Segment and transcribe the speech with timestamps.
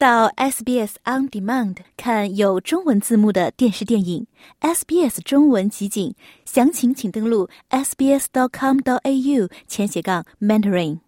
[0.00, 4.26] 到 SBS On Demand 看有中文字幕的电视电影
[4.62, 6.14] ，SBS 中文集锦，
[6.46, 11.00] 详情请登录 sbs.com.au 前斜杠 mentoring。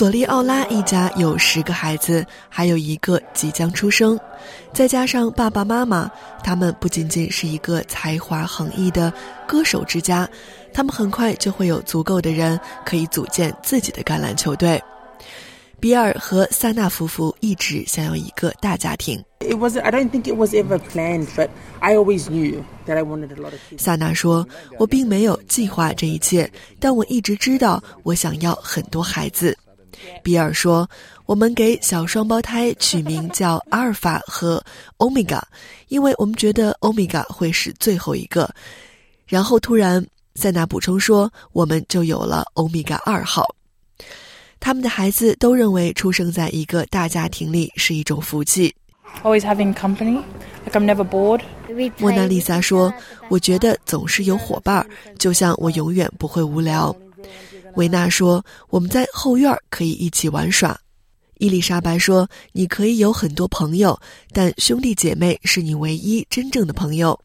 [0.00, 4.18] 索利奥拉一家有十个孩子，还有一个即将出生，
[4.72, 6.10] 再加上爸爸妈妈，
[6.42, 9.12] 他们不仅仅是一个才华横溢的
[9.46, 10.26] 歌手之家，
[10.72, 14.82] 他们很快就会有足够的人可以组建自己的橄榄球队。
[15.78, 19.22] 比尔和萨娜夫妇一直想要一个大家庭。
[19.40, 23.32] It was I don't think it was ever planned, but I always knew that I wanted
[23.32, 23.78] a lot of kids.
[23.78, 24.46] 萨娜说
[24.78, 29.56] ：“我并没有计划这一切，但我一直知道我想要很多孩子。”
[30.22, 30.88] 比尔说
[31.26, 34.62] ：“我们给小双胞胎取名叫阿尔法和
[34.98, 35.42] 欧米伽，
[35.88, 38.48] 因为我们觉得欧米伽会是最后一个。”
[39.26, 43.46] 然后突然，塞纳补充说：“我们就有了欧米伽二号。”
[44.58, 48.74] 他们的孩子都认为出生在一个大家庭里是一种福气。
[49.22, 50.22] Always having company,
[50.64, 51.40] like I'm never bored.
[51.98, 52.92] 莫娜丽莎说
[53.30, 54.86] ：“我觉得总是有伙伴，
[55.18, 56.94] 就像我永远不会无聊。”
[57.80, 60.78] 维娜说：“我们在后院可以一起玩耍。”
[61.40, 63.98] 伊丽莎白说：“你可以有很多朋友，
[64.34, 67.18] 但兄弟姐妹是你唯一真正的朋友。”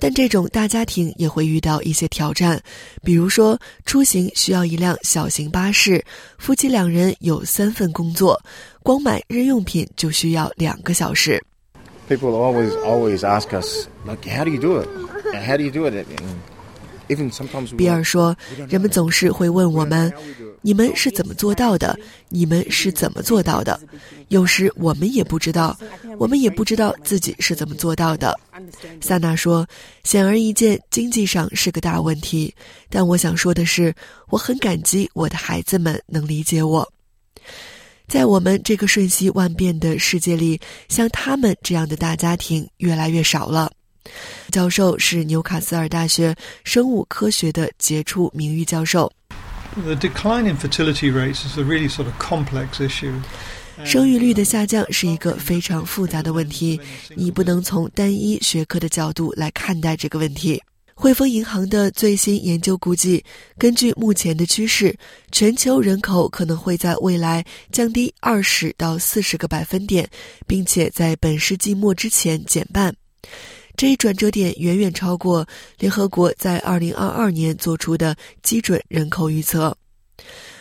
[0.00, 2.60] 但这种大家庭也会遇到一些挑战，
[3.04, 6.04] 比如说出行需要一辆小型巴士，
[6.36, 8.40] 夫妻两人有三份工作，
[8.82, 11.40] 光买日用品就需要两个小时。
[12.08, 14.88] People always always ask us like, "How do you do it?
[15.46, 16.04] How do you do it?"
[17.76, 18.36] 比尔说
[18.68, 20.12] ：“人们总是会问我们，
[20.60, 21.98] 你们是怎么做到的？
[22.28, 23.78] 你们是怎么做到的？
[24.28, 25.76] 有时我们也不知道，
[26.18, 28.38] 我们也不知道自己是怎么做到的。”
[29.00, 29.66] 萨娜说
[30.04, 32.54] ：“显而易见，经济上是个大问题，
[32.88, 33.94] 但我想说的是，
[34.28, 36.86] 我很感激我的孩子们能理解我。
[38.06, 43.72] 在我们这个瞬息万变的世界里，像他们这样的大家庭越来越少了。”
[44.50, 46.34] 教授是纽卡斯尔大学
[46.64, 49.12] 生物科学的杰出名誉教授。
[49.76, 53.14] The decline in fertility rates is a really sort of complex issue.
[53.84, 56.78] 生育率的下降是一个非常复杂的问题，
[57.14, 60.62] 你不能从单一学科的角度来看待这个问题。
[60.94, 63.24] 汇丰银行的最新研究估计，
[63.56, 64.94] 根据目前的趋势，
[65.32, 70.06] 全球人口可能会在未来降低二十到四十个百分点，
[70.46, 72.94] 并且在本世纪末之前减半。
[73.76, 75.46] 这一转折点远远超过
[75.78, 79.76] 联合国在二零二二年做出的基准人口预测。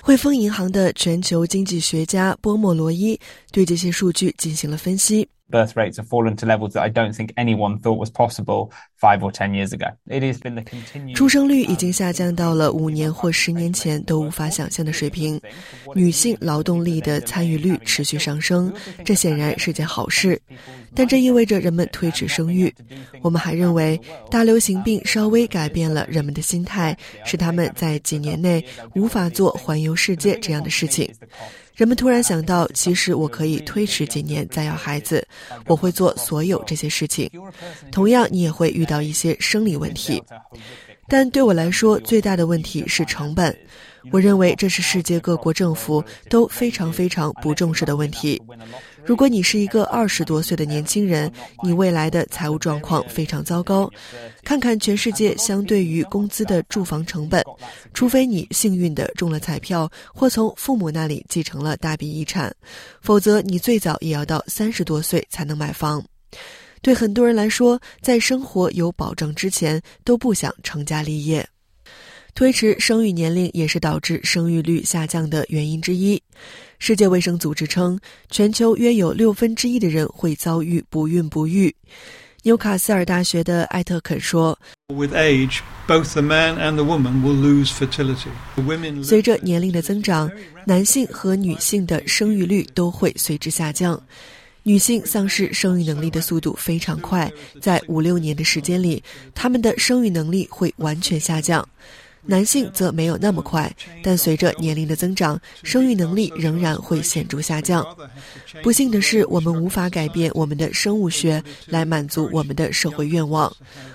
[0.01, 3.19] 汇丰银行的全球经济学家波莫罗伊
[3.51, 5.27] 对这些数据进行了分析。
[5.49, 9.31] Birth rates have fallen to levels that I don't think anyone thought was possible five or
[9.31, 9.87] ten years ago.
[10.07, 15.39] It has been the continued 出生率已经下降到了五年或十年前都无法想象的水平，
[15.95, 18.71] 女性劳动力的参与率持续上升，
[19.03, 20.39] 这显然是件好事，
[20.95, 22.73] 但这意味着人们推迟生育。
[23.21, 23.99] 我们还认为
[24.29, 26.95] 大流行病稍微改变了人们的心态，
[27.25, 28.63] 使他们在几年内
[28.95, 31.11] 无法做环游世界这样的事情。
[31.79, 35.25] 人们突然想到，其实我可以推迟几年再要孩子，
[35.65, 37.31] 我会做所有这些事情。
[37.89, 40.21] 同样，你也会遇到一些生理问题，
[41.09, 43.55] 但对我来说，最大的问题是成本。
[44.11, 48.41] 我认为这是世界各国政府都非常非常不重视的问题。
[49.03, 51.29] 如果你是一个二十多岁的年轻人，
[51.61, 53.91] 你未来的财务状况非常糟糕。
[54.41, 57.43] 看看全世界相对于工资的住房成本，
[57.93, 62.55] 除非你幸运的中了彩票，或从父母那里继承了大笔遗产，
[63.01, 66.01] 否则你最早也要到三十多岁才能买房。
[66.81, 71.47] 对很多人来说，在生活有保障之前，都不想成家立业。
[72.35, 76.21] 推迟生育年龄也是导致生育率下降的原因之一。
[76.77, 77.99] 世界卫生组织称，
[78.29, 81.75] 全球约有六分之一的人会遭遇不孕不育。
[82.43, 84.57] 纽卡斯尔大学的艾特肯说
[84.87, 88.29] With age, both the man and the woman will lose fertility.
[88.55, 90.31] Women 随着年龄的增长，
[90.65, 94.01] 男性和女性的生育率都会随之下降。
[94.63, 99.01] 女性丧失生育能力的速度非常快，在五六年的时间里，
[99.33, 101.67] 她们的生育能力会完全下降。
[102.21, 103.73] 男性则没有那么快，
[104.03, 107.83] 但随着年龄的增长，生育能力仍然会显著下降。
[108.61, 113.51] 不幸的是，我们无法改变我们的生物学来满足我们的社会愿望。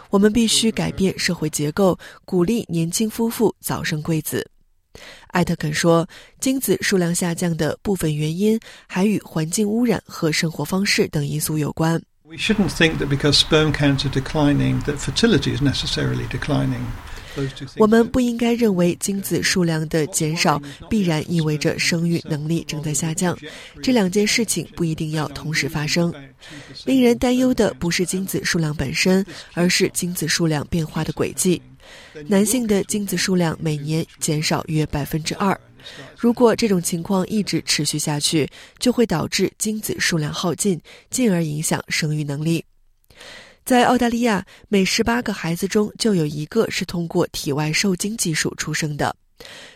[0.08, 4.54] 我们必须改变社会结构，鼓励年轻夫妇早生贵子。
[5.29, 6.08] 艾特肯说，
[6.41, 12.00] 精子数量下降的部分原因还与环境污染和生活方式等因素有关。
[12.25, 16.81] We shouldn't think that because sperm counts are declining, that fertility is necessarily declining.
[17.79, 23.37] 我们不应该认为精子数量的减少必然意味着生育能力正在下降，
[23.82, 26.14] 这两件事情不一定要同时发生。
[26.85, 31.61] 令人担忧的不是精子数量本身，而是精子数量变化的轨迹。
[32.26, 35.58] 男性的精子数量每年减少约百分之二，
[36.16, 38.48] 如果这种情况一直持续下去，
[38.78, 42.64] 就会导致精子数量耗尽，进而影响生育能力。
[43.64, 49.16] 在澳大利亚，每十八个孩子中就有一个是通过体外受精技术出生的。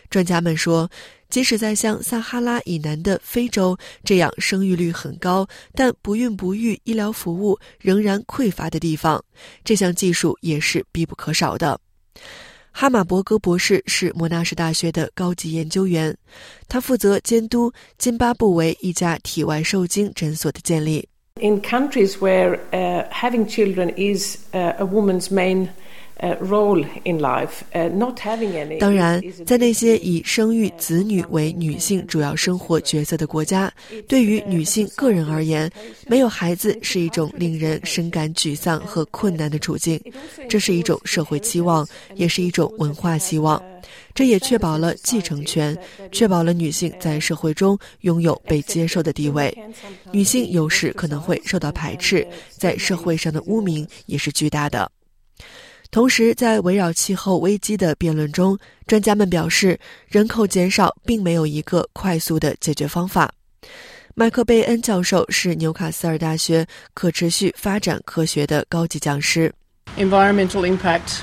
[0.09, 0.89] 专家们说，
[1.27, 9.23] 即使在像撒哈拉以南的非洲这样生育率很高但不孕不育医疗服务仍然匮乏的地方，
[9.63, 11.79] 这项技术也是必不可少的。
[12.71, 16.15] 哈马伯格博士是莫纳什大学的高级研究员，
[16.67, 21.07] 他负责监督津巴布韦一家体外受精诊所的建立。
[21.41, 25.69] in countries where uh, having children is uh, a woman's main uh,
[26.41, 28.77] role in life, uh, not having any.
[28.79, 33.71] 当然，在那些以生育子女为女性主要生活角色的国家，
[34.07, 35.71] 对于女性个人而言，
[36.07, 39.99] 没有孩子是一种令人深感沮丧和困难的处境。
[40.47, 43.61] 这是一种社会期望，也是一种文化希望。
[44.13, 45.77] 这也确保了继承权，
[46.11, 49.55] 确保了女性在社会中拥有被接受的地位。
[50.11, 54.91] 女性有时可能会受到排斥，在社会上的污名也是巨大的。
[55.91, 63.31] 同时，在围绕气候危机的辩论中，专家们表示，人口减少并没有一个快速的解决方法。
[64.13, 69.51] 麦克贝恩教授是纽卡斯尔大学可持续发展科学的高级讲师。
[69.97, 71.21] Environmental impact.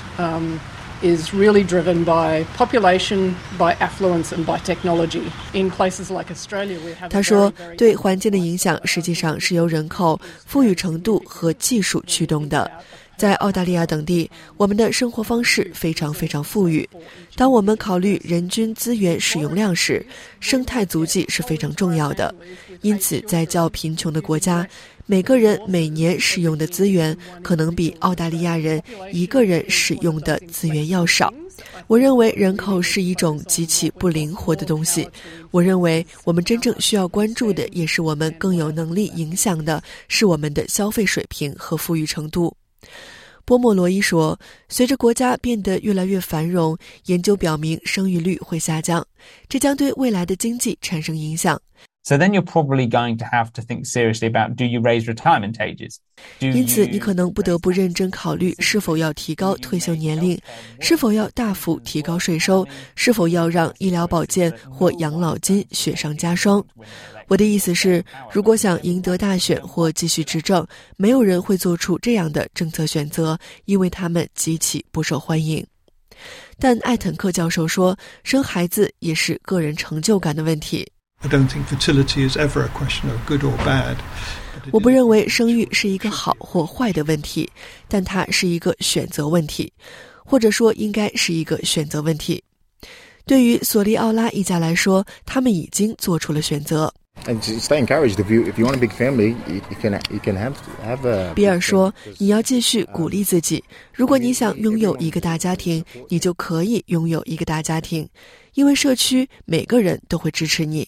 [1.01, 5.21] is really driven by population, by affluence, and by technology.
[5.53, 7.09] In places like Australia, we have.
[7.09, 12.69] 他说，对环境的影响实际上是由人口、富裕程度和技术驱动的。
[13.17, 16.87] 在澳大利亚等地，我们的生活方式非常非常富裕。
[17.35, 20.05] 当我们考虑人均资源使用量时，
[20.39, 22.33] 生态足迹是非常重要的。
[22.81, 24.67] 因此，在较贫穷的国家，
[25.07, 28.81] 每个人每年使用的资源可能比澳大利亚人
[29.11, 31.33] 一个人使用的资源要少。
[31.87, 35.07] 我认为人口是一种极其不灵活的东西。
[35.49, 42.55] 我认为我们真正需要关注的，也是我们更有能力影响的，是我们的消费水平和富裕程度。
[43.47, 49.07] 波莫罗伊说：“随着国家变得越来越繁荣，研究表明生育率会下降，
[49.47, 51.57] 这将对未来的经济产生影响。”
[52.07, 55.55] So then you're probably going to have to think seriously about do you raise retirement
[55.55, 55.97] ages?
[56.39, 60.39] 因此，你可能不得不认真考虑是否要提高退休年龄，
[60.79, 62.65] 是否要大幅提高税收，
[62.95, 66.65] 是否要让医疗保健或养老金雪上加霜。
[67.27, 68.01] 我的意思是，
[68.31, 70.65] 如果想赢得大选或继续执政，
[70.95, 75.61] 没有人会做出这样的政策选择，因为他们极其不受欢迎。
[76.57, 80.89] 但艾腾克教授说，生孩子也是个人成就感的问题。
[81.21, 83.97] i don't think fertility is ever a question of good or bad
[84.71, 87.49] 我不认为生育是一个好或坏的问题
[87.87, 89.71] 但它是一个选择问题
[90.27, 92.43] 或者说应该是一个选择问题。
[93.25, 96.93] 对于索利奥拉一家来说他们已经做出了选择。
[101.33, 103.63] 比尔说你要继续鼓励自己。
[103.93, 108.07] 如果你想拥有一个大家庭你就可以拥有一个大家庭
[108.53, 110.87] 因为社区每个人都会支持你。